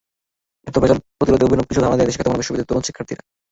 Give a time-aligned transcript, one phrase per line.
[0.67, 3.23] এতে ভেজাল প্রতিরোধে অভিনব কিছু ধারণা দিলেন দেশের খ্যাতনামা বিশ্ববিদ্যালয়ের তরুণ শিক্ষার্থীরা।